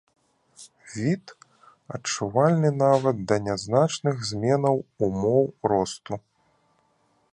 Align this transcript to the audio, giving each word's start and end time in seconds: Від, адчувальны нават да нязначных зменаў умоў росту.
Від, 0.95 1.33
адчувальны 1.97 2.71
нават 2.85 3.17
да 3.33 3.37
нязначных 3.49 4.15
зменаў 4.31 4.75
умоў 5.09 5.43
росту. 5.75 6.13